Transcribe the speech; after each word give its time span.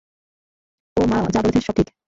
ও 0.97 1.01
যা 1.33 1.39
বলেছে 1.41 1.61
সব 1.61 1.75
ঠিক। 1.77 1.87